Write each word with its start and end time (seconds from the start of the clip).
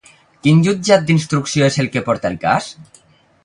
Quin 0.45 0.63
Jutjat 0.67 1.05
d'Instrucció 1.11 1.67
és 1.69 1.79
el 1.85 1.93
que 1.97 2.05
porta 2.11 2.33
el 2.35 2.41
cas? 2.49 2.75